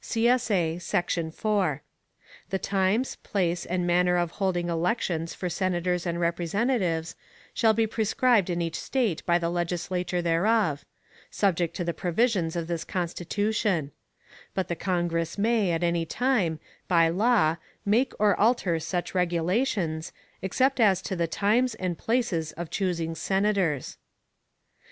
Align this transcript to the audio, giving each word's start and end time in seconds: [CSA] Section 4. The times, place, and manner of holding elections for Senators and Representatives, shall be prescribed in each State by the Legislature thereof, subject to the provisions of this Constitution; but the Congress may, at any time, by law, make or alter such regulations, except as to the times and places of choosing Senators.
[CSA] 0.03 0.81
Section 0.81 1.29
4. 1.29 1.83
The 2.49 2.57
times, 2.57 3.17
place, 3.17 3.67
and 3.67 3.85
manner 3.85 4.17
of 4.17 4.31
holding 4.31 4.67
elections 4.67 5.35
for 5.35 5.47
Senators 5.47 6.07
and 6.07 6.19
Representatives, 6.19 7.15
shall 7.53 7.73
be 7.75 7.85
prescribed 7.85 8.49
in 8.49 8.63
each 8.63 8.79
State 8.79 9.23
by 9.27 9.37
the 9.37 9.51
Legislature 9.51 10.19
thereof, 10.23 10.85
subject 11.29 11.75
to 11.75 11.83
the 11.83 11.93
provisions 11.93 12.55
of 12.55 12.65
this 12.65 12.83
Constitution; 12.83 13.91
but 14.55 14.69
the 14.69 14.75
Congress 14.75 15.37
may, 15.37 15.71
at 15.71 15.83
any 15.83 16.07
time, 16.07 16.59
by 16.87 17.07
law, 17.07 17.57
make 17.85 18.13
or 18.17 18.35
alter 18.39 18.79
such 18.79 19.13
regulations, 19.13 20.11
except 20.41 20.79
as 20.79 21.03
to 21.03 21.15
the 21.15 21.27
times 21.27 21.75
and 21.75 21.95
places 21.99 22.53
of 22.53 22.71
choosing 22.71 23.13
Senators. 23.13 23.99